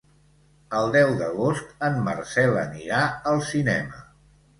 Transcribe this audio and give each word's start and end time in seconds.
El 0.77 0.87
deu 0.93 1.11
d'agost 1.19 1.75
en 1.87 1.99
Marcel 2.07 2.57
anirà 2.63 3.03
al 3.33 3.45
cinema. 3.51 4.01